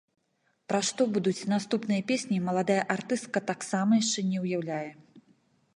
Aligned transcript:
Пра 0.71 0.77
што 0.87 1.01
будуць 1.17 1.47
наступныя 1.53 2.01
песні, 2.11 2.37
маладая 2.49 2.79
артыстка 2.95 3.39
таксама 3.53 3.91
яшчэ 4.03 4.19
не 4.33 4.39
ўяўляе. 4.47 4.87